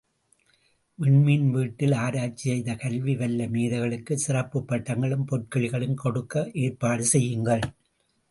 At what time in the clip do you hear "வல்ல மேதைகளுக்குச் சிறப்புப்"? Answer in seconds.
3.15-4.67